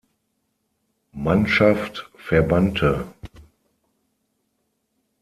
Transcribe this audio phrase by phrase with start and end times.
[1.13, 3.07] Mannschaft verbannte.